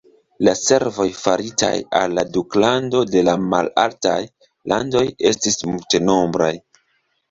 La 0.47 0.53
servoj 0.61 1.05
faritaj 1.17 1.69
al 1.99 2.17
la 2.21 2.25
duklando 2.39 3.05
de 3.13 3.25
la 3.29 3.37
Malaltaj 3.53 4.19
Landoj 4.75 5.09
estis 5.35 5.65
multenombraj. 5.73 6.55